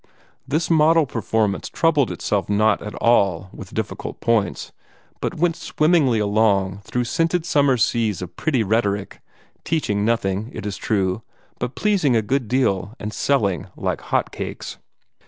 [0.47, 4.71] This model performance troubled itself not at all with difficult points,
[5.19, 9.21] but went swimmingly along through scented summer seas of pretty rhetoric,
[9.63, 11.21] teaching nothing, it is true,
[11.59, 14.79] but pleasing a good deal and selling like hot cakes.